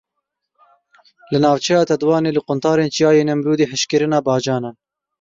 [1.31, 4.75] Li navçeya Tetwanê li quntarên Çiyayê Nemrûdê hişkkirina bacanan.